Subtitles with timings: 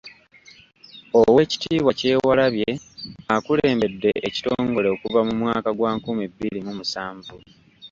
[1.19, 2.69] Oweekitiibwa Kyewalabye
[3.35, 7.35] akulembedde ekitongole okuva mu mwaka gwa nkumi bbiri mu musanvu.